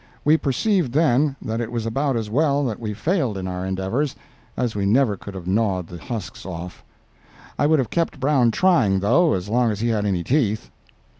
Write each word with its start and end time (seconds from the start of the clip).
We 0.25 0.35
perceived 0.35 0.93
then 0.93 1.35
that 1.43 1.61
it 1.61 1.71
was 1.71 1.85
about 1.85 2.17
as 2.17 2.27
well 2.27 2.65
that 2.65 2.79
we 2.79 2.91
failed 2.91 3.37
in 3.37 3.47
our 3.47 3.63
endeavors, 3.63 4.15
as 4.57 4.73
we 4.75 4.87
never 4.87 5.15
could 5.15 5.35
have 5.35 5.45
gnawed 5.45 5.85
the 5.85 5.99
husks 6.01 6.43
off. 6.43 6.83
I 7.59 7.67
would 7.67 7.77
have 7.77 7.91
kept 7.91 8.19
Brown 8.19 8.49
trying, 8.49 9.01
though, 9.01 9.33
as 9.33 9.47
long 9.47 9.69
as 9.69 9.79
he 9.79 9.89
had 9.89 10.07
any 10.07 10.23
teeth. 10.23 10.71